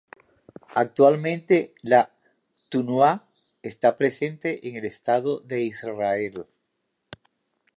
Actualmente, 0.73 1.75
la 1.83 2.09
"tnuá" 2.71 3.23
está 3.61 3.97
presente 3.99 4.67
en 4.67 4.77
el 4.77 4.85
Estado 4.85 5.41
de 5.41 5.61
Israel. 5.61 6.47